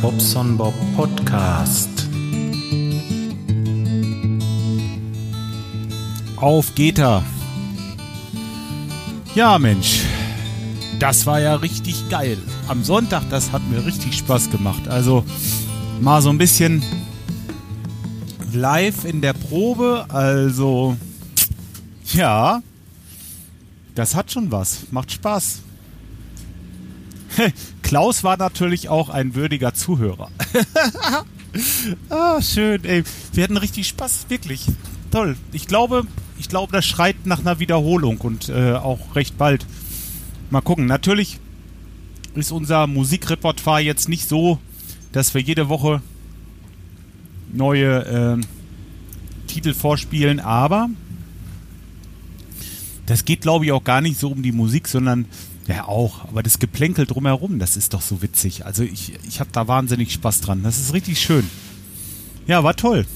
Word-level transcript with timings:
Bobson 0.00 0.56
Bob 0.56 0.74
Podcast. 0.96 1.88
Auf 6.36 6.74
geht 6.74 6.98
er. 6.98 7.22
Ja, 9.34 9.58
Mensch. 9.58 10.02
Das 10.98 11.26
war 11.26 11.40
ja 11.40 11.56
richtig 11.56 12.08
geil. 12.08 12.38
Am 12.68 12.84
Sonntag, 12.84 13.22
das 13.30 13.52
hat 13.52 13.62
mir 13.68 13.84
richtig 13.84 14.16
Spaß 14.18 14.50
gemacht. 14.50 14.88
Also 14.88 15.24
mal 16.00 16.22
so 16.22 16.30
ein 16.30 16.38
bisschen 16.38 16.82
live 18.52 19.04
in 19.04 19.20
der 19.20 19.32
Probe. 19.32 20.06
Also 20.08 20.96
ja, 22.12 22.62
das 23.94 24.14
hat 24.14 24.30
schon 24.32 24.50
was. 24.50 24.86
Macht 24.90 25.12
Spaß. 25.12 25.60
Klaus 27.84 28.24
war 28.24 28.38
natürlich 28.38 28.88
auch 28.88 29.10
ein 29.10 29.34
würdiger 29.34 29.74
Zuhörer. 29.74 30.30
ah, 32.08 32.40
schön, 32.40 32.82
ey. 32.84 33.04
Wir 33.34 33.44
hatten 33.44 33.58
richtig 33.58 33.86
Spaß, 33.88 34.26
wirklich. 34.30 34.64
Toll. 35.10 35.36
Ich 35.52 35.68
glaube, 35.68 36.04
ich 36.38 36.48
glaube, 36.48 36.72
das 36.72 36.86
schreit 36.86 37.26
nach 37.26 37.40
einer 37.40 37.60
Wiederholung 37.60 38.18
und 38.18 38.48
äh, 38.48 38.72
auch 38.72 39.14
recht 39.14 39.36
bald. 39.36 39.66
Mal 40.48 40.62
gucken. 40.62 40.86
Natürlich 40.86 41.38
ist 42.34 42.52
unser 42.52 42.86
Musikrepertoire 42.86 43.82
jetzt 43.82 44.08
nicht 44.08 44.28
so, 44.28 44.58
dass 45.12 45.34
wir 45.34 45.42
jede 45.42 45.68
Woche 45.68 46.00
neue 47.52 48.38
äh, 48.40 49.46
Titel 49.46 49.74
vorspielen, 49.74 50.40
aber 50.40 50.88
das 53.04 53.26
geht, 53.26 53.42
glaube 53.42 53.66
ich, 53.66 53.72
auch 53.72 53.84
gar 53.84 54.00
nicht 54.00 54.18
so 54.18 54.30
um 54.30 54.42
die 54.42 54.52
Musik, 54.52 54.88
sondern 54.88 55.26
ja 55.66 55.86
auch, 55.86 56.24
aber 56.24 56.42
das 56.42 56.58
Geplänkel 56.58 57.06
drumherum, 57.06 57.58
das 57.58 57.76
ist 57.76 57.94
doch 57.94 58.02
so 58.02 58.22
witzig. 58.22 58.66
Also 58.66 58.82
ich, 58.82 59.12
ich 59.26 59.40
habe 59.40 59.50
da 59.52 59.66
wahnsinnig 59.68 60.12
Spaß 60.12 60.40
dran. 60.40 60.62
Das 60.62 60.78
ist 60.78 60.92
richtig 60.92 61.20
schön. 61.20 61.48
Ja, 62.46 62.62
war 62.62 62.76
toll. 62.76 63.06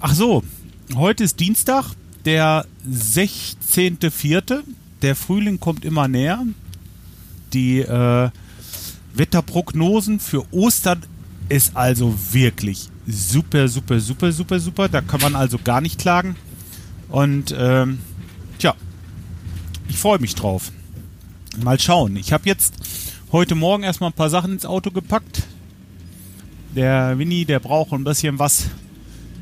Ach 0.00 0.14
so, 0.14 0.42
heute 0.94 1.24
ist 1.24 1.38
Dienstag, 1.38 1.84
der 2.24 2.66
16.04. 2.88 4.62
Der 5.02 5.16
Frühling 5.16 5.60
kommt 5.60 5.84
immer 5.84 6.08
näher. 6.08 6.44
Die 7.52 7.80
äh, 7.80 8.30
Wetterprognosen 9.14 10.20
für 10.20 10.44
Ostern 10.52 11.02
ist 11.48 11.76
also 11.76 12.14
wirklich 12.32 12.88
super, 13.06 13.68
super, 13.68 14.00
super, 14.00 14.32
super, 14.32 14.60
super. 14.60 14.88
Da 14.88 15.00
kann 15.00 15.20
man 15.20 15.36
also 15.36 15.58
gar 15.62 15.80
nicht 15.80 15.98
klagen. 15.98 16.36
Und 17.08 17.54
ähm, 17.56 17.98
ich 19.90 19.98
freue 19.98 20.20
mich 20.20 20.36
drauf. 20.36 20.70
Mal 21.62 21.78
schauen. 21.78 22.16
Ich 22.16 22.32
habe 22.32 22.46
jetzt 22.46 22.74
heute 23.32 23.56
Morgen 23.56 23.82
erstmal 23.82 24.10
ein 24.10 24.14
paar 24.14 24.30
Sachen 24.30 24.52
ins 24.52 24.64
Auto 24.64 24.92
gepackt. 24.92 25.42
Der 26.76 27.18
Winnie, 27.18 27.44
der 27.44 27.58
braucht 27.58 27.92
ein 27.92 28.04
bisschen 28.04 28.38
was 28.38 28.70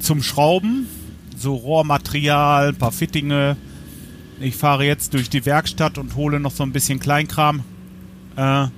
zum 0.01 0.23
Schrauben. 0.23 0.89
So 1.37 1.55
Rohrmaterial, 1.55 2.69
ein 2.69 2.77
paar 2.77 2.93
Fittinge. 2.93 3.59
Ich 4.41 4.57
fahre 4.57 4.85
jetzt 4.85 5.13
durch 5.13 5.29
die 5.29 5.45
Werkstatt 5.45 5.99
und 5.99 6.17
hole 6.17 6.41
noch 6.41 6.53
so 6.53 6.63
ein 6.63 6.73
bisschen 6.73 6.99
Kleinkram. 6.99 7.63
Äh, 8.37 8.69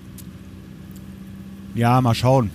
ja, 1.76 2.00
mal 2.00 2.14
schauen. 2.16 2.50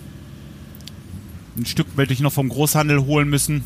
Ein 1.57 1.65
Stück 1.65 1.95
werde 1.95 2.11
ich 2.11 2.19
noch 2.19 2.33
vom 2.33 2.49
Großhandel 2.49 3.05
holen 3.05 3.29
müssen. 3.29 3.63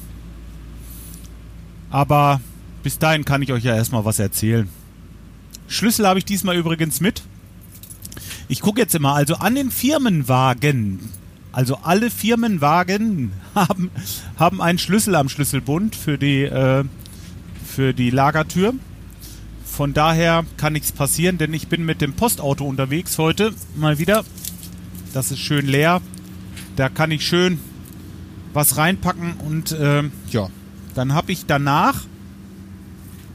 Aber 1.89 2.39
bis 2.83 2.99
dahin 2.99 3.25
kann 3.25 3.41
ich 3.41 3.51
euch 3.51 3.63
ja 3.63 3.75
erstmal 3.75 4.05
was 4.05 4.19
erzählen. 4.19 4.69
Schlüssel 5.69 6.07
habe 6.07 6.19
ich 6.19 6.25
diesmal 6.25 6.57
übrigens 6.57 6.99
mit. 6.99 7.21
Ich 8.47 8.61
gucke 8.61 8.81
jetzt 8.81 8.95
immer, 8.95 9.13
also 9.13 9.35
an 9.35 9.53
den 9.53 9.69
Firmenwagen, 9.69 10.99
also 11.51 11.77
alle 11.83 12.09
Firmenwagen 12.09 13.31
haben, 13.55 13.91
haben 14.37 14.61
einen 14.61 14.79
Schlüssel 14.79 15.15
am 15.15 15.29
Schlüsselbund 15.29 15.95
für 15.95 16.17
die, 16.17 16.43
äh, 16.43 16.83
für 17.63 17.93
die 17.93 18.09
Lagertür. 18.09 18.73
Von 19.63 19.93
daher 19.93 20.43
kann 20.57 20.73
nichts 20.73 20.91
passieren, 20.91 21.37
denn 21.37 21.53
ich 21.53 21.67
bin 21.67 21.85
mit 21.85 22.01
dem 22.01 22.13
Postauto 22.13 22.65
unterwegs 22.65 23.17
heute 23.19 23.53
mal 23.75 23.99
wieder. 23.99 24.25
Das 25.13 25.31
ist 25.31 25.39
schön 25.39 25.67
leer. 25.67 26.01
Da 26.75 26.89
kann 26.89 27.11
ich 27.11 27.25
schön 27.25 27.59
was 28.51 28.77
reinpacken 28.77 29.33
und 29.45 29.71
äh, 29.71 30.03
ja, 30.31 30.49
dann 30.95 31.13
habe 31.13 31.31
ich 31.31 31.45
danach 31.45 32.01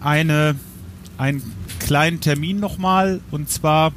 eine, 0.00 0.56
einen 1.16 1.40
kleinen 1.84 2.20
Termin 2.20 2.58
nochmal 2.60 3.20
und 3.30 3.50
zwar 3.50 3.92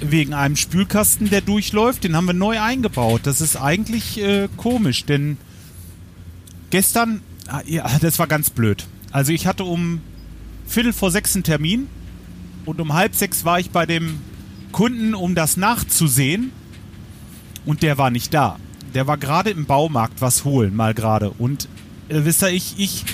wegen 0.00 0.34
einem 0.34 0.56
Spülkasten, 0.56 1.30
der 1.30 1.40
durchläuft. 1.40 2.04
Den 2.04 2.16
haben 2.16 2.26
wir 2.26 2.34
neu 2.34 2.60
eingebaut. 2.60 3.22
Das 3.24 3.40
ist 3.40 3.56
eigentlich 3.56 4.20
äh, 4.20 4.48
komisch, 4.56 5.04
denn 5.04 5.36
gestern, 6.70 7.20
ah, 7.48 7.60
ja, 7.66 7.88
das 8.00 8.18
war 8.18 8.26
ganz 8.26 8.50
blöd. 8.50 8.86
Also 9.12 9.32
ich 9.32 9.46
hatte 9.46 9.64
um 9.64 10.00
Viertel 10.66 10.92
vor 10.92 11.10
sechs 11.10 11.34
einen 11.34 11.44
Termin 11.44 11.86
und 12.64 12.80
um 12.80 12.94
halb 12.94 13.14
sechs 13.14 13.44
war 13.44 13.60
ich 13.60 13.70
bei 13.70 13.86
dem 13.86 14.20
Kunden, 14.72 15.14
um 15.14 15.34
das 15.34 15.56
nachzusehen 15.56 16.50
und 17.66 17.82
der 17.82 17.98
war 17.98 18.10
nicht 18.10 18.34
da. 18.34 18.58
Der 18.94 19.06
war 19.06 19.18
gerade 19.18 19.50
im 19.50 19.66
Baumarkt 19.66 20.20
was 20.20 20.44
holen, 20.44 20.74
mal 20.74 20.94
gerade. 20.94 21.30
Und 21.30 21.68
äh, 22.08 22.24
wisst 22.24 22.42
ihr, 22.42 22.48
ich, 22.48 22.74
ich 22.78 23.04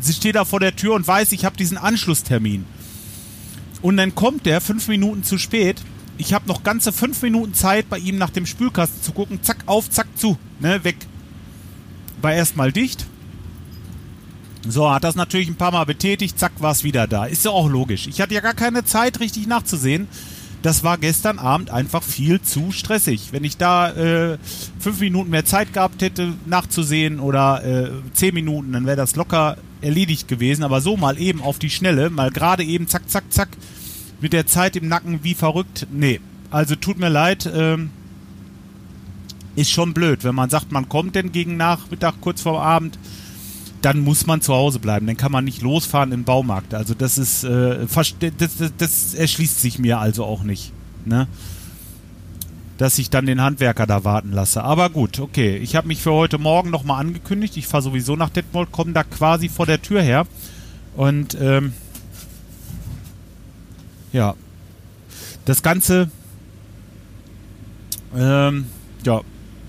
sie 0.00 0.12
steht 0.12 0.36
da 0.36 0.44
vor 0.44 0.60
der 0.60 0.76
Tür 0.76 0.94
und 0.94 1.06
weiß, 1.06 1.32
ich 1.32 1.44
habe 1.44 1.56
diesen 1.56 1.76
Anschlusstermin. 1.76 2.64
Und 3.82 3.96
dann 3.96 4.14
kommt 4.14 4.46
der 4.46 4.60
fünf 4.60 4.88
Minuten 4.88 5.22
zu 5.22 5.38
spät. 5.38 5.82
Ich 6.18 6.32
habe 6.32 6.48
noch 6.48 6.62
ganze 6.62 6.92
fünf 6.92 7.22
Minuten 7.22 7.54
Zeit, 7.54 7.88
bei 7.88 7.98
ihm 7.98 8.16
nach 8.18 8.30
dem 8.30 8.46
Spülkasten 8.46 9.02
zu 9.02 9.12
gucken. 9.12 9.42
Zack, 9.42 9.58
auf, 9.66 9.90
zack, 9.90 10.06
zu. 10.16 10.38
Ne, 10.60 10.82
weg. 10.82 10.96
War 12.22 12.32
erstmal 12.32 12.72
dicht. 12.72 13.06
So, 14.66 14.90
hat 14.90 15.04
das 15.04 15.14
natürlich 15.14 15.48
ein 15.48 15.56
paar 15.56 15.72
Mal 15.72 15.84
betätigt. 15.84 16.38
Zack, 16.38 16.52
war 16.58 16.72
es 16.72 16.84
wieder 16.84 17.06
da. 17.06 17.26
Ist 17.26 17.44
ja 17.44 17.50
auch 17.50 17.68
logisch. 17.68 18.06
Ich 18.06 18.20
hatte 18.20 18.34
ja 18.34 18.40
gar 18.40 18.54
keine 18.54 18.84
Zeit, 18.84 19.20
richtig 19.20 19.46
nachzusehen. 19.46 20.08
Das 20.62 20.82
war 20.82 20.98
gestern 20.98 21.38
Abend 21.38 21.70
einfach 21.70 22.02
viel 22.02 22.40
zu 22.40 22.72
stressig. 22.72 23.28
Wenn 23.30 23.44
ich 23.44 23.56
da 23.56 23.90
äh, 23.90 24.38
fünf 24.80 24.98
Minuten 24.98 25.30
mehr 25.30 25.44
Zeit 25.44 25.72
gehabt 25.72 26.02
hätte, 26.02 26.32
nachzusehen 26.46 27.20
oder 27.20 27.62
äh, 27.64 27.90
zehn 28.14 28.34
Minuten, 28.34 28.72
dann 28.72 28.86
wäre 28.86 28.96
das 28.96 29.14
locker 29.14 29.58
erledigt 29.80 30.28
gewesen, 30.28 30.62
aber 30.62 30.80
so 30.80 30.96
mal 30.96 31.18
eben 31.18 31.42
auf 31.42 31.58
die 31.58 31.70
Schnelle, 31.70 32.10
mal 32.10 32.30
gerade 32.30 32.64
eben 32.64 32.88
zack, 32.88 33.08
zack, 33.08 33.24
zack, 33.30 33.48
mit 34.20 34.32
der 34.32 34.46
Zeit 34.46 34.76
im 34.76 34.88
Nacken 34.88 35.20
wie 35.22 35.34
verrückt. 35.34 35.86
Nee, 35.92 36.20
also 36.50 36.76
tut 36.76 36.98
mir 36.98 37.08
leid, 37.08 37.50
ähm, 37.52 37.90
ist 39.56 39.70
schon 39.70 39.94
blöd, 39.94 40.24
wenn 40.24 40.34
man 40.34 40.50
sagt, 40.50 40.72
man 40.72 40.88
kommt 40.88 41.14
denn 41.14 41.32
gegen 41.32 41.56
Nachmittag, 41.56 42.20
kurz 42.20 42.42
vor 42.42 42.62
Abend, 42.62 42.98
dann 43.82 44.00
muss 44.00 44.26
man 44.26 44.40
zu 44.40 44.54
Hause 44.54 44.78
bleiben, 44.78 45.06
dann 45.06 45.16
kann 45.16 45.32
man 45.32 45.44
nicht 45.44 45.62
losfahren 45.62 46.12
im 46.12 46.24
Baumarkt. 46.24 46.74
Also 46.74 46.94
das 46.94 47.18
ist, 47.18 47.44
äh, 47.44 47.86
das, 47.86 48.56
das, 48.58 48.72
das 48.76 49.14
erschließt 49.14 49.60
sich 49.60 49.78
mir 49.78 49.98
also 49.98 50.24
auch 50.24 50.42
nicht, 50.42 50.72
ne? 51.04 51.28
Dass 52.78 52.98
ich 52.98 53.10
dann 53.10 53.26
den 53.26 53.40
Handwerker 53.40 53.86
da 53.86 54.04
warten 54.04 54.32
lasse. 54.32 54.62
Aber 54.62 54.90
gut, 54.90 55.18
okay. 55.20 55.56
Ich 55.56 55.76
habe 55.76 55.88
mich 55.88 56.02
für 56.02 56.12
heute 56.12 56.38
Morgen 56.38 56.70
nochmal 56.70 57.00
angekündigt. 57.00 57.56
Ich 57.56 57.66
fahre 57.66 57.82
sowieso 57.82 58.16
nach 58.16 58.30
Detmold, 58.30 58.72
komme 58.72 58.92
da 58.92 59.02
quasi 59.02 59.48
vor 59.48 59.66
der 59.66 59.80
Tür 59.80 60.02
her. 60.02 60.26
Und 60.94 61.36
ähm, 61.40 61.72
ja, 64.12 64.34
das 65.44 65.62
Ganze 65.62 66.10
ähm, 68.14 68.66
ja, 69.04 69.20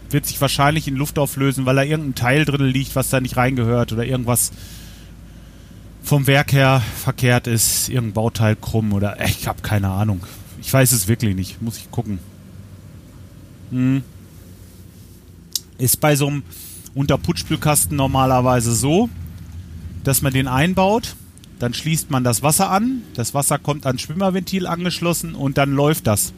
wird 0.09 0.25
sich 0.25 0.39
wahrscheinlich 0.41 0.87
in 0.87 0.95
Luft 0.95 1.19
auflösen, 1.19 1.65
weil 1.65 1.75
da 1.75 1.83
irgendein 1.83 2.15
Teil 2.15 2.45
drin 2.45 2.65
liegt, 2.65 2.95
was 2.95 3.09
da 3.09 3.19
nicht 3.19 3.37
reingehört 3.37 3.93
oder 3.93 4.05
irgendwas 4.05 4.51
vom 6.03 6.27
Werk 6.27 6.53
her 6.53 6.81
verkehrt 7.03 7.47
ist, 7.47 7.89
irgendein 7.89 8.13
Bauteil 8.13 8.55
krumm 8.55 8.93
oder 8.93 9.17
ich 9.25 9.47
habe 9.47 9.61
keine 9.61 9.89
Ahnung. 9.89 10.25
Ich 10.61 10.71
weiß 10.71 10.91
es 10.91 11.07
wirklich 11.07 11.35
nicht, 11.35 11.61
muss 11.61 11.77
ich 11.77 11.91
gucken. 11.91 12.19
Hm. 13.71 14.03
Ist 15.77 15.99
bei 15.99 16.15
so 16.15 16.27
einem 16.27 16.43
Unterputspülkasten 16.95 17.95
normalerweise 17.95 18.73
so, 18.73 19.09
dass 20.03 20.21
man 20.21 20.33
den 20.33 20.47
einbaut, 20.47 21.15
dann 21.59 21.73
schließt 21.73 22.09
man 22.11 22.23
das 22.23 22.43
Wasser 22.43 22.71
an, 22.71 23.03
das 23.13 23.33
Wasser 23.33 23.59
kommt 23.59 23.85
an 23.85 23.99
Schwimmerventil 23.99 24.67
angeschlossen 24.67 25.35
und 25.35 25.57
dann 25.57 25.73
läuft 25.73 26.07
das. 26.07 26.33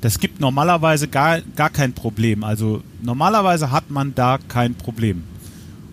Das 0.00 0.20
gibt 0.20 0.40
normalerweise 0.40 1.08
gar, 1.08 1.40
gar 1.40 1.70
kein 1.70 1.92
Problem. 1.92 2.44
Also 2.44 2.82
normalerweise 3.02 3.70
hat 3.70 3.90
man 3.90 4.14
da 4.14 4.38
kein 4.48 4.74
Problem. 4.74 5.22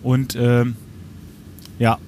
Und 0.02 0.36
ähm, 0.36 0.76
ja, 1.78 1.98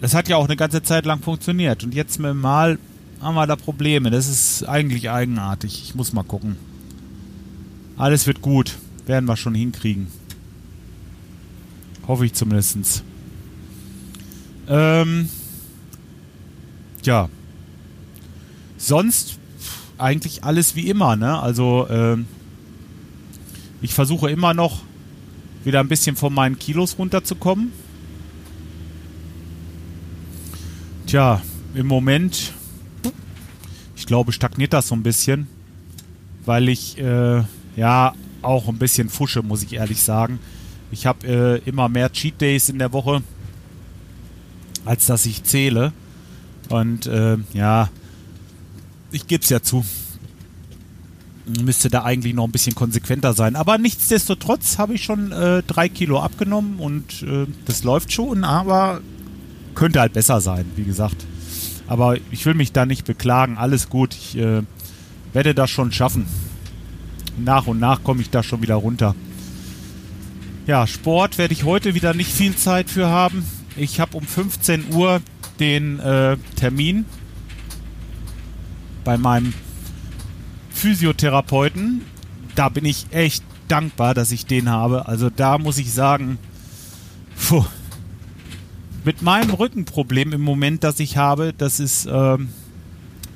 das 0.00 0.14
hat 0.14 0.28
ja 0.28 0.36
auch 0.36 0.46
eine 0.46 0.56
ganze 0.56 0.82
Zeit 0.82 1.04
lang 1.04 1.20
funktioniert. 1.20 1.84
Und 1.84 1.94
jetzt 1.94 2.18
Mal 2.18 2.78
haben 3.20 3.34
wir 3.34 3.46
da 3.46 3.56
Probleme. 3.56 4.10
Das 4.10 4.28
ist 4.28 4.62
eigentlich 4.68 5.10
eigenartig. 5.10 5.82
Ich 5.82 5.94
muss 5.94 6.12
mal 6.12 6.22
gucken. 6.22 6.56
Alles 7.96 8.26
wird 8.26 8.42
gut. 8.42 8.76
Werden 9.06 9.26
wir 9.26 9.36
schon 9.36 9.54
hinkriegen. 9.54 10.08
Hoffe 12.06 12.26
ich 12.26 12.34
zumindest. 12.34 13.02
Ähm, 14.68 15.28
ja. 17.04 17.28
Sonst, 18.76 19.38
eigentlich 19.98 20.44
alles 20.44 20.76
wie 20.76 20.88
immer, 20.88 21.16
ne? 21.16 21.38
Also 21.40 21.86
äh, 21.88 22.18
ich 23.80 23.94
versuche 23.94 24.30
immer 24.30 24.54
noch 24.54 24.82
wieder 25.64 25.80
ein 25.80 25.88
bisschen 25.88 26.16
von 26.16 26.32
meinen 26.32 26.58
Kilos 26.58 26.98
runterzukommen. 26.98 27.72
Tja, 31.06 31.40
im 31.74 31.86
Moment, 31.86 32.52
ich 33.96 34.06
glaube, 34.06 34.32
stagniert 34.32 34.72
das 34.72 34.88
so 34.88 34.94
ein 34.94 35.02
bisschen, 35.02 35.46
weil 36.44 36.68
ich 36.68 36.98
äh, 36.98 37.42
ja 37.76 38.14
auch 38.42 38.68
ein 38.68 38.78
bisschen 38.78 39.08
fusche, 39.08 39.42
muss 39.42 39.62
ich 39.62 39.74
ehrlich 39.74 40.02
sagen. 40.02 40.38
Ich 40.90 41.06
habe 41.06 41.26
äh, 41.26 41.68
immer 41.68 41.88
mehr 41.88 42.12
Cheat 42.12 42.40
Days 42.40 42.68
in 42.68 42.78
der 42.78 42.92
Woche, 42.92 43.22
als 44.84 45.06
dass 45.06 45.26
ich 45.26 45.44
zähle. 45.44 45.92
Und 46.68 47.06
äh, 47.06 47.36
ja, 47.52 47.90
ich 49.10 49.26
gebe 49.26 49.42
es 49.42 49.48
ja 49.48 49.62
zu. 49.62 49.84
Müsste 51.62 51.90
da 51.90 52.02
eigentlich 52.02 52.34
noch 52.34 52.44
ein 52.44 52.52
bisschen 52.52 52.74
konsequenter 52.74 53.32
sein. 53.32 53.54
Aber 53.54 53.78
nichtsdestotrotz 53.78 54.78
habe 54.78 54.94
ich 54.94 55.04
schon 55.04 55.30
äh, 55.30 55.62
drei 55.62 55.88
Kilo 55.88 56.20
abgenommen 56.20 56.78
und 56.78 57.22
äh, 57.22 57.46
das 57.66 57.84
läuft 57.84 58.12
schon, 58.12 58.42
aber 58.42 59.00
könnte 59.76 60.00
halt 60.00 60.12
besser 60.12 60.40
sein, 60.40 60.64
wie 60.74 60.82
gesagt. 60.82 61.24
Aber 61.86 62.16
ich 62.32 62.44
will 62.46 62.54
mich 62.54 62.72
da 62.72 62.84
nicht 62.84 63.04
beklagen. 63.04 63.58
Alles 63.58 63.88
gut. 63.88 64.14
Ich 64.14 64.36
äh, 64.36 64.62
werde 65.32 65.54
das 65.54 65.70
schon 65.70 65.92
schaffen. 65.92 66.26
Nach 67.36 67.66
und 67.66 67.78
nach 67.78 68.02
komme 68.02 68.22
ich 68.22 68.30
da 68.30 68.42
schon 68.42 68.62
wieder 68.62 68.76
runter. 68.76 69.14
Ja, 70.66 70.86
Sport 70.86 71.38
werde 71.38 71.54
ich 71.54 71.64
heute 71.64 71.94
wieder 71.94 72.14
nicht 72.14 72.32
viel 72.32 72.56
Zeit 72.56 72.90
für 72.90 73.08
haben. 73.08 73.44
Ich 73.76 74.00
habe 74.00 74.16
um 74.16 74.24
15 74.24 74.92
Uhr 74.94 75.20
den 75.60 76.00
äh, 76.00 76.36
Termin 76.56 77.04
bei 79.04 79.16
meinem 79.16 79.54
Physiotherapeuten. 80.70 82.02
Da 82.54 82.68
bin 82.68 82.84
ich 82.84 83.06
echt 83.10 83.44
dankbar, 83.68 84.14
dass 84.14 84.32
ich 84.32 84.46
den 84.46 84.68
habe. 84.70 85.06
Also 85.06 85.30
da 85.30 85.58
muss 85.58 85.78
ich 85.78 85.92
sagen, 85.92 86.38
puh, 87.48 87.64
mit 89.04 89.22
meinem 89.22 89.50
Rückenproblem 89.50 90.32
im 90.32 90.40
Moment, 90.40 90.82
das 90.82 90.98
ich 90.98 91.16
habe, 91.16 91.54
das 91.56 91.78
ist 91.78 92.08
ähm, 92.10 92.48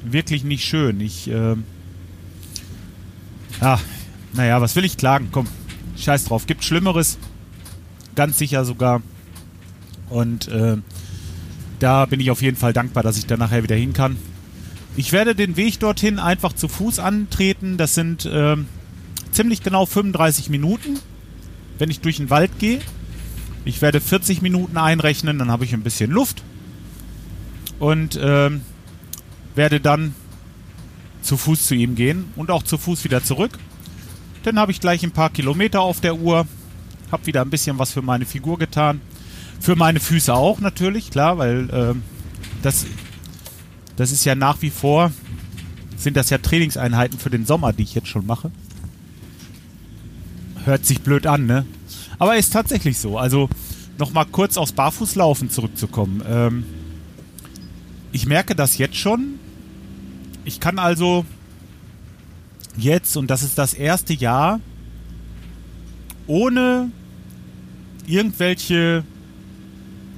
wirklich 0.04 0.42
nicht 0.42 0.64
schön. 0.64 1.00
Ich, 1.00 1.30
äh, 1.30 1.54
ja, 3.60 3.80
naja, 4.32 4.60
was 4.60 4.76
will 4.76 4.84
ich 4.84 4.96
klagen? 4.96 5.28
Komm, 5.32 5.46
scheiß 5.96 6.24
drauf. 6.24 6.46
Gibt 6.46 6.64
Schlimmeres. 6.64 7.18
Ganz 8.14 8.38
sicher 8.38 8.64
sogar. 8.64 9.02
Und 10.08 10.48
äh, 10.48 10.76
da 11.78 12.06
bin 12.06 12.20
ich 12.20 12.30
auf 12.30 12.42
jeden 12.42 12.56
Fall 12.56 12.72
dankbar, 12.72 13.02
dass 13.02 13.16
ich 13.16 13.26
da 13.26 13.36
nachher 13.36 13.62
wieder 13.62 13.76
hin 13.76 13.92
kann. 13.92 14.16
Ich 14.96 15.12
werde 15.12 15.34
den 15.34 15.56
Weg 15.56 15.78
dorthin 15.80 16.18
einfach 16.18 16.52
zu 16.52 16.68
Fuß 16.68 16.98
antreten. 16.98 17.76
Das 17.76 17.94
sind 17.94 18.26
äh, 18.26 18.56
ziemlich 19.30 19.62
genau 19.62 19.86
35 19.86 20.50
Minuten, 20.50 20.98
wenn 21.78 21.90
ich 21.90 22.00
durch 22.00 22.16
den 22.16 22.30
Wald 22.30 22.58
gehe. 22.58 22.80
Ich 23.64 23.82
werde 23.82 24.00
40 24.00 24.42
Minuten 24.42 24.76
einrechnen, 24.76 25.38
dann 25.38 25.50
habe 25.50 25.64
ich 25.64 25.74
ein 25.74 25.82
bisschen 25.82 26.10
Luft. 26.10 26.42
Und 27.78 28.16
äh, 28.16 28.50
werde 29.54 29.80
dann 29.80 30.14
zu 31.22 31.36
Fuß 31.36 31.66
zu 31.66 31.74
ihm 31.74 31.94
gehen 31.94 32.26
und 32.36 32.50
auch 32.50 32.62
zu 32.62 32.78
Fuß 32.78 33.04
wieder 33.04 33.22
zurück. 33.22 33.58
Dann 34.42 34.58
habe 34.58 34.72
ich 34.72 34.80
gleich 34.80 35.02
ein 35.02 35.10
paar 35.10 35.30
Kilometer 35.30 35.80
auf 35.80 36.00
der 36.00 36.16
Uhr. 36.16 36.46
Habe 37.12 37.26
wieder 37.26 37.42
ein 37.42 37.50
bisschen 37.50 37.78
was 37.78 37.92
für 37.92 38.02
meine 38.02 38.24
Figur 38.24 38.58
getan. 38.58 39.00
Für 39.60 39.76
meine 39.76 40.00
Füße 40.00 40.32
auch 40.32 40.60
natürlich, 40.60 41.10
klar, 41.10 41.36
weil 41.36 41.68
äh, 41.70 41.94
das, 42.62 42.86
das 43.96 44.12
ist 44.12 44.24
ja 44.24 44.34
nach 44.34 44.62
wie 44.62 44.70
vor, 44.70 45.12
sind 45.96 46.16
das 46.16 46.30
ja 46.30 46.38
Trainingseinheiten 46.38 47.18
für 47.18 47.30
den 47.30 47.44
Sommer, 47.44 47.72
die 47.72 47.82
ich 47.82 47.94
jetzt 47.94 48.08
schon 48.08 48.24
mache. 48.24 48.50
Hört 50.64 50.86
sich 50.86 51.02
blöd 51.02 51.26
an, 51.26 51.46
ne? 51.46 51.66
Aber 52.18 52.36
ist 52.36 52.52
tatsächlich 52.52 52.98
so. 52.98 53.18
Also 53.18 53.50
nochmal 53.98 54.26
kurz 54.26 54.56
aufs 54.56 54.72
Barfußlaufen 54.72 55.50
zurückzukommen. 55.50 56.22
Ähm, 56.26 56.64
ich 58.12 58.26
merke 58.26 58.54
das 58.54 58.78
jetzt 58.78 58.96
schon. 58.96 59.39
Ich 60.50 60.58
kann 60.58 60.80
also 60.80 61.24
jetzt, 62.76 63.16
und 63.16 63.30
das 63.30 63.44
ist 63.44 63.56
das 63.56 63.72
erste 63.72 64.14
Jahr, 64.14 64.58
ohne 66.26 66.90
irgendwelche 68.04 69.04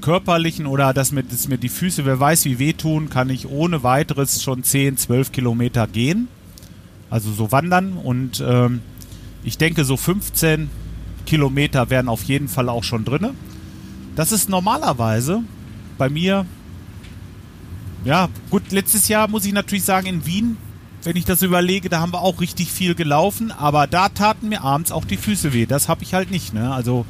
körperlichen 0.00 0.64
oder 0.64 0.94
dass 0.94 1.12
mir, 1.12 1.22
dass 1.22 1.48
mir 1.48 1.58
die 1.58 1.68
Füße, 1.68 2.06
wer 2.06 2.18
weiß 2.18 2.46
wie 2.46 2.58
wehtun, 2.58 3.10
kann 3.10 3.28
ich 3.28 3.46
ohne 3.46 3.82
weiteres 3.82 4.42
schon 4.42 4.64
10, 4.64 4.96
12 4.96 5.32
Kilometer 5.32 5.86
gehen. 5.86 6.28
Also 7.10 7.30
so 7.30 7.52
wandern 7.52 7.98
und 7.98 8.42
ähm, 8.44 8.80
ich 9.44 9.58
denke 9.58 9.84
so 9.84 9.98
15 9.98 10.70
Kilometer 11.26 11.90
wären 11.90 12.08
auf 12.08 12.22
jeden 12.22 12.48
Fall 12.48 12.70
auch 12.70 12.84
schon 12.84 13.04
drin. 13.04 13.28
Das 14.16 14.32
ist 14.32 14.48
normalerweise 14.48 15.42
bei 15.98 16.08
mir, 16.08 16.46
ja 18.04 18.28
gut, 18.50 18.72
letztes 18.72 19.08
Jahr 19.08 19.28
muss 19.28 19.44
ich 19.44 19.52
natürlich 19.52 19.84
sagen 19.84 20.06
in 20.06 20.26
Wien, 20.26 20.56
wenn 21.04 21.16
ich 21.16 21.24
das 21.24 21.42
überlege, 21.42 21.88
da 21.88 22.00
haben 22.00 22.12
wir 22.12 22.22
auch 22.22 22.40
richtig 22.40 22.70
viel 22.70 22.94
gelaufen, 22.94 23.50
aber 23.50 23.86
da 23.86 24.08
taten 24.08 24.48
mir 24.48 24.62
abends 24.62 24.92
auch 24.92 25.04
die 25.04 25.16
Füße 25.16 25.52
weh. 25.52 25.66
Das 25.66 25.88
habe 25.88 26.02
ich 26.04 26.14
halt 26.14 26.30
nicht. 26.30 26.54
Ne? 26.54 26.72
Also 26.72 27.04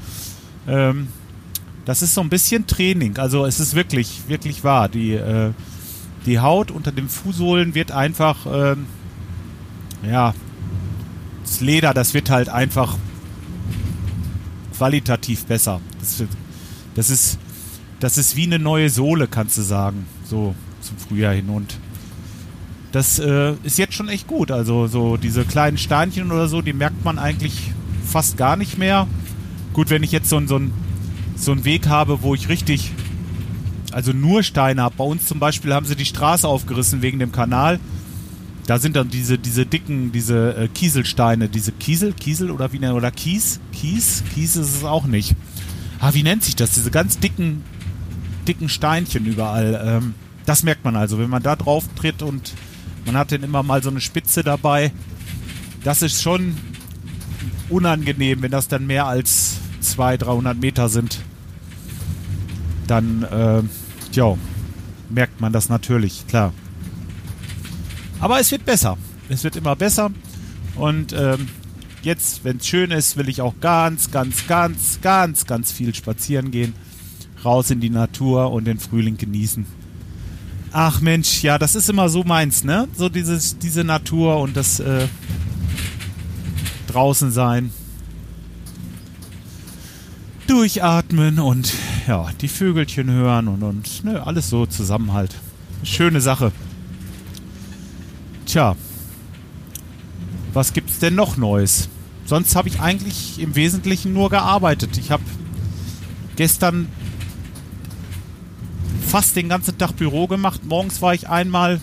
ähm, 0.67 1.09
das 1.85 2.03
ist 2.03 2.15
so 2.15 2.21
ein 2.21 2.29
bisschen 2.29 2.67
Training. 2.67 3.19
Also 3.19 3.45
es 3.45 3.61
ist 3.61 3.75
wirklich, 3.75 4.23
wirklich 4.29 4.65
wahr. 4.65 4.89
Die, 4.89 5.13
äh, 5.13 5.53
die 6.27 6.41
Haut 6.41 6.71
unter 6.71 6.93
den 6.93 7.09
Fußsohlen 7.09 7.75
wird 7.75 7.93
einfach, 7.93 8.47
ähm, 8.47 8.87
ja, 10.09 10.35
das 11.43 11.61
Leder, 11.61 11.93
das 11.93 12.15
wird 12.15 12.31
halt 12.31 12.49
einfach 12.49 12.97
qualitativ 14.77 15.45
besser. 15.45 15.81
Das, 16.01 16.23
das 16.95 17.11
ist, 17.11 17.39
das 18.01 18.19
ist 18.19 18.37
wie 18.37 18.45
eine 18.45 18.59
neue 18.59 18.91
Sohle, 18.91 19.29
kannst 19.29 19.59
du 19.59 19.63
sagen, 19.63 20.07
so 20.25 20.55
zum 20.99 21.09
Frühjahr 21.09 21.35
hin 21.35 21.49
und 21.49 21.79
das 22.93 23.19
äh, 23.19 23.55
ist 23.63 23.79
jetzt 23.79 23.95
schon 23.95 24.09
echt 24.09 24.27
gut. 24.27 24.51
Also 24.51 24.87
so 24.87 25.17
diese 25.17 25.45
kleinen 25.45 25.79
Steinchen 25.79 26.31
oder 26.31 26.47
so, 26.47 26.61
die 26.61 26.75
merkt 26.75 27.05
man 27.05 27.19
eigentlich 27.19 27.73
fast 28.05 28.37
gar 28.37 28.57
nicht 28.57 28.77
mehr. 28.77 29.07
Gut, 29.73 29.89
wenn 29.89 30.03
ich 30.03 30.13
jetzt 30.13 30.29
so, 30.29 30.47
so 30.47 30.59
ein 30.59 30.73
so 31.35 31.53
einen 31.53 31.65
Weg 31.65 31.89
habe, 31.89 32.23
wo 32.23 32.35
ich 32.35 32.49
richtig, 32.49 32.93
also 33.91 34.13
nur 34.13 34.43
Steine 34.43 34.83
habe. 34.83 34.95
Bei 34.97 35.05
uns 35.05 35.27
zum 35.27 35.39
Beispiel 35.39 35.75
haben 35.75 35.87
sie 35.87 35.97
die 35.97 36.05
Straße 36.05 36.47
aufgerissen 36.47 37.03
wegen 37.03 37.19
dem 37.19 37.33
Kanal. 37.33 37.81
Da 38.67 38.79
sind 38.79 38.95
dann 38.95 39.09
diese, 39.09 39.39
diese 39.39 39.67
dicken, 39.67 40.13
diese 40.13 40.57
äh, 40.57 40.69
Kieselsteine, 40.69 41.49
diese 41.49 41.73
Kiesel, 41.73 42.13
Kiesel 42.13 42.51
oder 42.51 42.73
wie 42.73 42.79
nennt 42.79 42.95
oder 42.95 43.11
Kies? 43.11 43.61
Kies? 43.73 44.23
Kies 44.35 44.57
ist 44.57 44.77
es 44.77 44.85
auch 44.85 45.07
nicht. 45.07 45.35
Ah, 45.99 46.15
wie 46.15 46.23
nennt 46.23 46.45
sich 46.45 46.55
das? 46.55 46.73
Diese 46.73 46.91
ganz 46.91 47.19
dicken, 47.19 47.65
dicken 48.47 48.69
Steinchen 48.69 49.27
überall. 49.27 49.83
Ähm, 49.85 50.15
das 50.47 50.63
merkt 50.63 50.85
man 50.85 50.97
also, 50.97 51.19
wenn 51.19 51.31
man 51.31 51.43
da 51.43 51.57
drauf 51.57 51.85
tritt 51.97 52.23
und 52.23 52.53
man 53.07 53.17
hat 53.17 53.33
dann 53.33 53.43
immer 53.43 53.63
mal 53.63 53.83
so 53.83 53.91
eine 53.91 54.01
Spitze 54.01 54.43
dabei. 54.43 54.93
Das 55.85 56.03
ist 56.03 56.23
schon 56.23 56.57
unangenehm, 57.69 58.43
wenn 58.43 58.51
das 58.51 58.69
dann 58.69 58.87
mehr 58.87 59.07
als 59.07 59.57
200, 59.81 60.29
300 60.29 60.57
Meter 60.59 60.89
sind 60.89 61.19
dann 62.93 63.23
äh, 63.23 63.63
ja, 64.13 64.37
merkt 65.09 65.41
man 65.41 65.53
das 65.53 65.69
natürlich, 65.69 66.27
klar. 66.27 66.53
Aber 68.21 68.39
es 68.39 68.51
wird 68.51 68.65
besser. 68.65 68.99
Es 69.29 69.45
wird 69.45 69.57
immer 69.57 69.77
besser. 69.77 70.11
Und 70.77 71.13
ähm, 71.13 71.49
jetzt, 72.03 72.45
wenn 72.45 72.59
es 72.59 72.67
schön 72.67 72.91
ist, 72.91 73.17
will 73.17 73.29
ich 73.29 73.41
auch 73.41 73.55
ganz, 73.61 74.11
ganz, 74.11 74.47
ganz, 74.47 75.01
ganz, 75.01 75.47
ganz 75.47 75.73
viel 75.73 75.95
spazieren 75.95 76.51
gehen. 76.51 76.75
Raus 77.45 77.71
in 77.71 77.81
die 77.81 77.91
Natur 77.91 78.53
und 78.53 78.67
den 78.67 78.79
Frühling 78.79 79.17
genießen. 79.17 79.67
Ach 80.73 81.01
Mensch, 81.01 81.43
ja, 81.43 81.59
das 81.59 81.75
ist 81.75 81.91
immer 81.91 82.09
so 82.09 82.25
meins, 82.25 82.65
ne? 82.65 82.89
So 82.97 83.11
dieses, 83.11 83.59
diese 83.59 83.85
Natur 83.85 84.39
und 84.41 84.57
das 84.57 84.81
äh, 84.81 85.07
draußen 86.87 87.31
sein. 87.31 87.71
Durchatmen 90.47 91.39
und 91.39 91.73
ja, 92.07 92.31
die 92.41 92.49
Vögelchen 92.49 93.11
hören 93.11 93.49
und, 93.49 93.63
und 93.63 94.05
ne, 94.05 94.27
alles 94.27 94.49
so 94.49 94.65
zusammen 94.67 95.13
halt. 95.13 95.35
Schöne 95.83 96.21
Sache. 96.21 96.53
Tja, 98.47 98.75
was 100.53 100.73
gibt's 100.73 100.99
denn 100.99 101.15
noch 101.15 101.37
Neues? 101.37 101.89
Sonst 102.25 102.57
habe 102.57 102.69
ich 102.69 102.81
eigentlich 102.81 103.39
im 103.39 103.57
Wesentlichen 103.57 104.13
nur 104.13 104.31
gearbeitet. 104.31 104.97
Ich 104.97 105.11
habe 105.11 105.23
gestern 106.37 106.89
fast 109.13 109.37
den 109.37 109.51
ganzen 109.51 109.77
Tag 109.77 109.95
Büro 109.97 110.27
gemacht. 110.27 110.65
Morgens 110.65 111.03
war 111.03 111.13
ich 111.13 111.29
einmal 111.29 111.83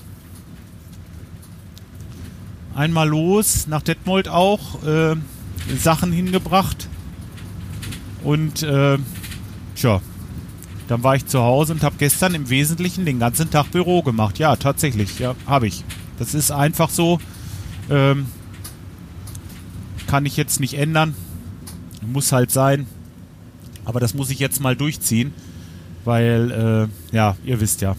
einmal 2.73 3.07
los, 3.07 3.67
nach 3.67 3.83
Detmold 3.83 4.27
auch, 4.27 4.83
äh, 4.83 5.15
Sachen 5.77 6.11
hingebracht. 6.11 6.89
Und 8.23 8.63
äh, 8.63 8.97
tja, 9.75 10.01
dann 10.87 11.03
war 11.03 11.15
ich 11.17 11.27
zu 11.27 11.39
Hause 11.39 11.73
und 11.73 11.83
habe 11.83 11.97
gestern 11.99 12.33
im 12.33 12.49
Wesentlichen 12.49 13.05
den 13.05 13.19
ganzen 13.19 13.51
Tag 13.51 13.69
Büro 13.69 14.01
gemacht. 14.01 14.39
Ja, 14.39 14.55
tatsächlich, 14.55 15.19
ja, 15.19 15.35
habe 15.45 15.67
ich. 15.67 15.83
Das 16.17 16.33
ist 16.33 16.49
einfach 16.49 16.89
so. 16.89 17.19
Ähm, 17.91 18.25
kann 20.07 20.25
ich 20.25 20.35
jetzt 20.35 20.59
nicht 20.59 20.73
ändern. 20.73 21.13
Muss 22.01 22.31
halt 22.31 22.49
sein. 22.49 22.87
Aber 23.85 23.99
das 23.99 24.15
muss 24.15 24.31
ich 24.31 24.39
jetzt 24.39 24.61
mal 24.61 24.75
durchziehen. 24.75 25.31
Weil, 26.05 26.89
äh, 27.11 27.15
ja, 27.15 27.35
ihr 27.43 27.59
wisst 27.59 27.81
ja. 27.81 27.95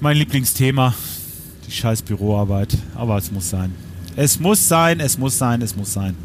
Mein 0.00 0.16
Lieblingsthema. 0.16 0.94
Die 1.66 1.72
scheiß 1.72 2.02
Büroarbeit. 2.02 2.76
Aber 2.94 3.16
es 3.16 3.30
muss 3.32 3.50
sein. 3.50 3.74
Es 4.14 4.40
muss 4.40 4.66
sein, 4.68 5.00
es 5.00 5.18
muss 5.18 5.36
sein, 5.36 5.60
es 5.62 5.76
muss 5.76 5.92
sein. 5.92 6.16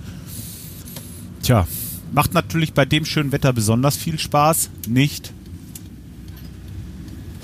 Tja, 1.42 1.68
macht 2.14 2.34
natürlich 2.34 2.74
bei 2.74 2.86
dem 2.86 3.06
schönen 3.06 3.32
Wetter 3.32 3.52
besonders 3.52 3.98
viel 3.98 4.20
Spaß. 4.20 4.70
Nicht. 4.88 5.34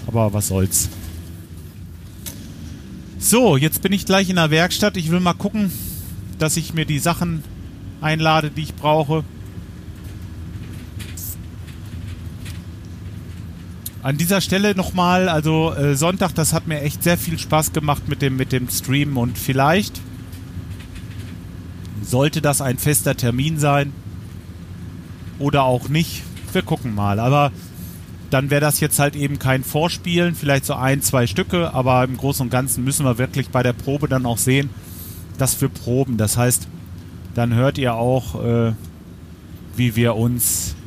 Aber 0.06 0.32
was 0.34 0.48
soll's. 0.48 0.90
So, 3.20 3.58
jetzt 3.58 3.82
bin 3.82 3.92
ich 3.92 4.06
gleich 4.06 4.30
in 4.30 4.36
der 4.36 4.52
Werkstatt. 4.52 4.96
Ich 4.96 5.12
will 5.12 5.20
mal 5.20 5.34
gucken, 5.34 5.72
dass 6.40 6.56
ich 6.56 6.74
mir 6.74 6.86
die 6.86 7.00
Sachen 7.00 7.44
einlade, 8.00 8.52
die 8.52 8.62
ich 8.62 8.76
brauche. 8.76 9.24
An 14.08 14.16
dieser 14.16 14.40
Stelle 14.40 14.74
nochmal, 14.74 15.28
also 15.28 15.74
äh, 15.74 15.94
Sonntag, 15.98 16.34
das 16.34 16.54
hat 16.54 16.66
mir 16.66 16.80
echt 16.80 17.04
sehr 17.04 17.18
viel 17.18 17.38
Spaß 17.38 17.74
gemacht 17.74 18.08
mit 18.08 18.22
dem, 18.22 18.38
mit 18.38 18.54
dem 18.54 18.70
Stream 18.70 19.18
und 19.18 19.38
vielleicht 19.38 20.00
sollte 22.04 22.42
das 22.42 22.62
ein 22.62 22.78
fester 22.78 23.18
Termin 23.18 23.60
sein 23.60 23.92
oder 25.40 25.64
auch 25.64 25.90
nicht. 25.90 26.24
Wir 26.54 26.62
gucken 26.62 26.96
mal, 26.96 27.20
aber 27.20 27.52
dann 28.30 28.50
wäre 28.50 28.62
das 28.62 28.80
jetzt 28.80 28.98
halt 28.98 29.18
eben 29.18 29.40
kein 29.40 29.66
Vorspielen, 29.66 30.36
vielleicht 30.36 30.64
so 30.64 30.76
ein, 30.76 31.02
zwei 31.02 31.28
Stücke, 31.28 31.74
aber 31.74 32.06
im 32.06 32.16
Großen 32.16 32.46
und 32.46 32.50
Ganzen 32.50 32.86
müssen 32.86 33.06
wir 33.06 33.18
wirklich 33.18 33.50
bei 33.50 33.62
der 33.62 33.74
Probe 33.74 34.08
dann 34.08 34.26
auch 34.26 34.38
sehen, 34.38 34.70
dass 35.38 35.60
wir 35.60 35.68
proben. 35.68 36.16
Das 36.16 36.38
heißt, 36.38 36.70
dann 37.36 37.54
hört 37.54 37.78
ihr 37.78 37.96
auch, 37.96 38.42
äh, 38.42 38.72
wie 39.76 39.98
wir 39.98 40.16
uns 40.16 40.78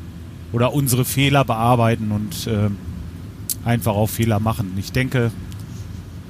oder 0.53 0.73
unsere 0.73 1.05
Fehler 1.05 1.45
bearbeiten 1.45 2.12
und 2.12 2.47
äh, 2.47 2.71
einfach 3.64 3.93
auch 3.93 4.09
Fehler 4.09 4.40
machen. 4.40 4.75
Ich 4.76 4.93
denke, 4.93 5.31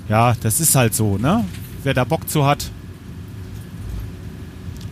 ja, 0.09 0.35
das 0.41 0.61
ist 0.61 0.75
halt 0.75 0.95
so, 0.95 1.19
ne? 1.19 1.45
Wer 1.83 1.95
da 1.95 2.05
Bock 2.05 2.29
zu 2.29 2.45
hat. 2.45 2.71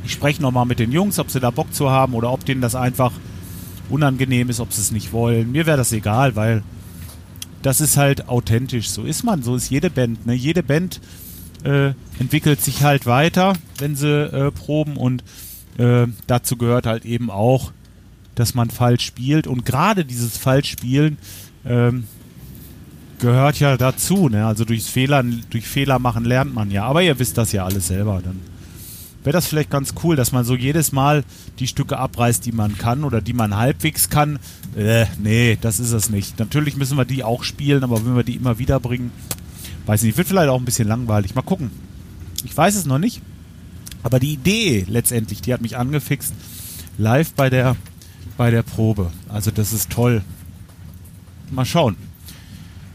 Ich 0.05 0.13
spreche 0.13 0.41
nochmal 0.41 0.65
mit 0.65 0.79
den 0.79 0.93
Jungs, 0.93 1.19
ob 1.19 1.31
sie 1.31 1.41
da 1.41 1.51
Bock 1.51 1.75
zu 1.75 1.91
haben 1.91 2.15
oder 2.15 2.33
ob 2.33 2.45
denen 2.45 2.61
das 2.61 2.75
einfach 2.75 3.13
unangenehm 3.91 4.49
ist, 4.49 4.61
ob 4.61 4.73
sie 4.73 4.81
es 4.81 4.91
nicht 4.91 5.13
wollen. 5.13 5.53
Mir 5.53 5.67
wäre 5.67 5.77
das 5.77 5.93
egal, 5.93 6.37
weil 6.37 6.63
das 7.63 7.81
ist 7.81 7.97
halt 7.97 8.29
authentisch. 8.29 8.89
So 8.91 9.03
ist 9.03 9.25
man, 9.25 9.43
so 9.43 9.57
ist 9.57 9.71
jede 9.71 9.91
Band. 9.91 10.27
Ne? 10.27 10.35
Jede 10.35 10.63
Band 10.63 11.01
äh, 11.65 11.93
entwickelt 12.19 12.63
sich 12.63 12.83
halt 12.83 13.07
weiter, 13.07 13.55
wenn 13.79 13.97
sie 13.97 14.09
äh, 14.09 14.51
proben 14.53 14.97
und 14.97 15.25
äh, 15.77 16.07
dazu 16.27 16.57
gehört 16.57 16.87
halt 16.87 17.05
eben 17.05 17.31
auch, 17.31 17.73
dass 18.35 18.55
man 18.55 18.71
falsch 18.71 19.05
spielt 19.05 19.47
und 19.47 19.67
gerade 19.67 20.05
dieses 20.05 20.39
Falschspielen 20.39 21.19
ähm, 21.67 22.05
gehört 23.19 23.61
ja 23.61 23.77
dazu. 23.77 24.29
Ne? 24.29 24.47
Also 24.47 24.65
durchs 24.65 24.89
Fehler, 24.89 25.23
durch 25.23 25.67
Fehler 25.67 25.99
machen 25.99 26.25
lernt 26.25 26.55
man 26.55 26.71
ja. 26.71 26.85
Aber 26.85 27.03
ihr 27.03 27.19
wisst 27.19 27.39
das 27.39 27.53
ja 27.53 27.65
alles 27.65 27.89
selber. 27.89 28.21
Dann 28.25 28.41
wäre 29.25 29.33
das 29.33 29.47
vielleicht 29.47 29.71
ganz 29.71 29.95
cool, 30.03 30.17
dass 30.17 30.33
man 30.33 30.45
so 30.45 30.55
jedes 30.55 30.93
Mal 30.93 31.25
die 31.59 31.67
Stücke 31.67 31.99
abreißt, 31.99 32.45
die 32.47 32.53
man 32.53 32.79
kann 32.79 33.05
oder 33.05 33.21
die 33.21 33.33
man 33.33 33.57
halbwegs 33.57 34.11
kann. 34.11 34.39
Äh, 34.77 35.07
nee, 35.23 35.59
das 35.61 35.81
ist 35.81 35.93
es 35.93 36.11
nicht. 36.11 36.39
Natürlich 36.39 36.77
müssen 36.77 36.97
wir 36.97 37.05
die 37.05 37.25
auch 37.25 37.43
spielen, 37.43 37.85
aber 37.85 38.05
wenn 38.05 38.17
wir 38.17 38.23
die 38.23 38.37
immer 38.37 38.59
wieder 38.59 38.81
bringen, 38.81 39.11
weiß 39.87 40.03
nicht, 40.03 40.17
wird 40.17 40.29
vielleicht 40.29 40.49
auch 40.49 40.59
ein 40.59 40.65
bisschen 40.65 40.89
langweilig. 40.89 41.35
Mal 41.35 41.43
gucken. 41.43 41.71
Ich 42.45 42.57
weiß 42.57 42.77
es 42.77 42.87
noch 42.87 42.99
nicht. 42.99 43.21
Aber 44.03 44.21
die 44.21 44.33
Idee 44.33 44.87
letztendlich, 44.89 45.43
die 45.43 45.53
hat 45.53 45.61
mich 45.61 45.77
angefixt. 45.77 46.33
Live 46.99 47.33
bei 47.35 47.51
der, 47.51 47.77
bei 48.37 48.51
der 48.51 48.63
Probe. 48.63 49.11
Also 49.29 49.51
das 49.51 49.73
ist 49.73 49.91
toll. 49.91 50.23
Mal 51.51 51.65
schauen. 51.65 51.97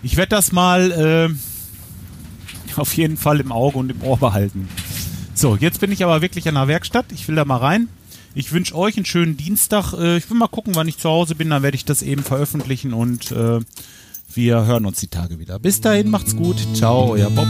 Ich 0.04 0.18
werde 0.18 0.30
das 0.30 0.52
mal 0.52 0.92
äh, 0.92 2.80
auf 2.80 2.96
jeden 2.96 3.18
Fall 3.18 3.40
im 3.40 3.52
Auge 3.52 3.78
und 3.78 3.90
im 3.90 4.04
Ohr 4.04 4.18
behalten. 4.18 4.68
So, 5.34 5.56
jetzt 5.56 5.80
bin 5.80 5.92
ich 5.92 6.04
aber 6.04 6.22
wirklich 6.22 6.48
an 6.48 6.56
der 6.56 6.68
Werkstatt. 6.68 7.06
Ich 7.12 7.28
will 7.28 7.36
da 7.36 7.46
mal 7.46 7.58
rein. 7.58 7.88
Ich 8.36 8.52
wünsche 8.52 8.76
euch 8.76 8.98
einen 8.98 9.06
schönen 9.06 9.38
Dienstag. 9.38 9.94
Äh, 9.94 10.18
ich 10.18 10.30
will 10.30 10.38
mal 10.38 10.48
gucken, 10.48 10.76
wann 10.76 10.88
ich 10.88 10.98
zu 10.98 11.10
Hause 11.10 11.36
bin. 11.36 11.50
Dann 11.50 11.64
werde 11.64 11.76
ich 11.76 11.86
das 11.86 12.02
eben 12.02 12.24
veröffentlichen 12.24 12.94
und 12.94 13.32
äh, 13.32 13.60
wir 14.34 14.66
hören 14.66 14.86
uns 14.86 15.00
die 15.00 15.08
Tage 15.08 15.40
wieder. 15.40 15.60
Bis 15.60 15.82
dahin, 15.82 16.10
macht's 16.10 16.36
gut. 16.36 16.58
Ciao, 16.76 17.12
euer 17.12 17.30
Bob. 17.30 17.48